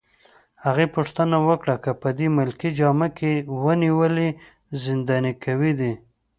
[0.65, 3.31] هغې پوښتنه وکړه: که په دې ملکي جامه کي
[3.63, 4.29] ونیولې،
[4.83, 5.73] زنداني دي کوي؟